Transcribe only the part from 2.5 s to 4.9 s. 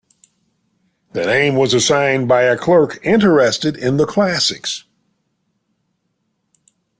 clerk interested in the classics.